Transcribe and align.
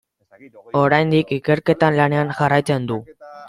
Oraindik 0.79 1.35
ikerketan 1.39 2.01
lanean 2.01 2.35
jarraitzen 2.41 2.93
du. 2.93 3.03